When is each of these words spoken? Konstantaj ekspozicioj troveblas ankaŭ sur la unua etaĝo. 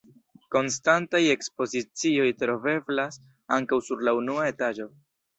Konstantaj 0.53 1.19
ekspozicioj 1.33 2.25
troveblas 2.43 3.19
ankaŭ 3.59 3.79
sur 3.89 4.01
la 4.09 4.15
unua 4.21 4.47
etaĝo. 4.53 4.89